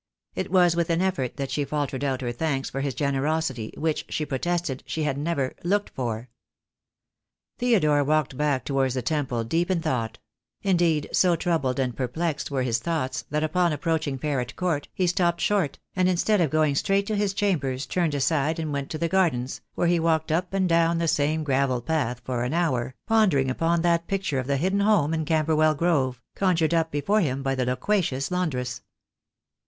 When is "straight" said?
16.73-17.05